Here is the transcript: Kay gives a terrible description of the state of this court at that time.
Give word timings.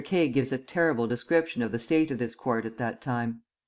Kay 0.03 0.29
gives 0.29 0.51
a 0.51 0.57
terrible 0.57 1.05
description 1.05 1.61
of 1.61 1.71
the 1.71 1.77
state 1.77 2.09
of 2.09 2.17
this 2.17 2.33
court 2.33 2.65
at 2.65 2.77
that 2.79 3.01
time. 3.03 3.41